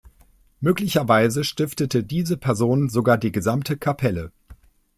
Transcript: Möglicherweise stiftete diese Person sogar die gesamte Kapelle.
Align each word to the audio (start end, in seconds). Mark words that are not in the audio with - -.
Möglicherweise 0.61 1.43
stiftete 1.43 2.03
diese 2.03 2.35
Person 2.35 2.89
sogar 2.89 3.19
die 3.19 3.31
gesamte 3.31 3.77
Kapelle. 3.77 4.31